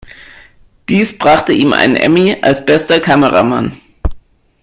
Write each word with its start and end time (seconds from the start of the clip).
Dies 0.89 1.15
brachte 1.19 1.53
ihm 1.53 1.73
einen 1.73 1.95
Emmy 1.95 2.35
als 2.41 2.65
"Bester 2.65 2.99
Kameramann". 2.99 3.79